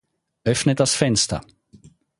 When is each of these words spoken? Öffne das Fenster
Öffne 0.43 0.73
das 0.73 0.95
Fenster 0.95 1.41